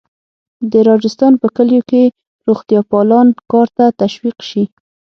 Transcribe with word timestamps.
د 0.71 0.73
راجستان 0.89 1.33
په 1.41 1.47
کلیو 1.55 1.87
کې 1.89 2.03
روغتیاپالان 2.47 3.27
کار 3.51 3.67
ته 3.77 3.85
تشویق 4.01 4.37
شي. 4.49 4.63